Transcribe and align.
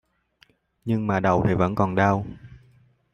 Nhưng 0.85 1.07
mà 1.07 1.19
đầu 1.19 1.43
thì 1.47 1.53
vẫn 1.53 1.75
còn 1.75 1.95
đau 1.95 2.25